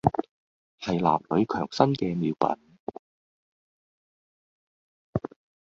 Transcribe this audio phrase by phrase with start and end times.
[0.81, 2.63] 係男女強身嘅妙品